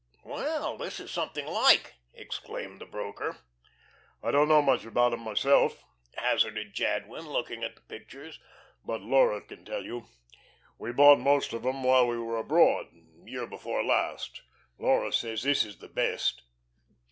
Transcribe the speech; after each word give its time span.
"Well, 0.23 0.77
this 0.77 0.99
is 0.99 1.11
something 1.11 1.45
like," 1.45 1.93
exclaimed 2.11 2.81
the 2.81 2.87
broker. 2.87 3.37
"I 4.23 4.31
don't 4.31 4.47
know 4.47 4.63
much 4.63 4.83
about 4.83 5.13
'em 5.13 5.19
myself," 5.19 5.83
hazarded 6.17 6.73
Jadwin, 6.73 7.27
looking 7.29 7.63
at 7.63 7.75
the 7.75 7.81
pictures, 7.83 8.39
"but 8.83 9.01
Laura 9.03 9.41
can 9.41 9.63
tell 9.63 9.83
you. 9.85 10.07
We 10.79 10.91
bought 10.91 11.19
most 11.19 11.53
of 11.53 11.63
'em 11.67 11.83
while 11.83 12.07
we 12.07 12.17
were 12.17 12.39
abroad, 12.39 12.87
year 13.27 13.45
before 13.45 13.83
last. 13.83 14.41
Laura 14.79 15.13
says 15.13 15.43
this 15.43 15.63
is 15.63 15.77
the 15.77 15.87
best." 15.87 16.41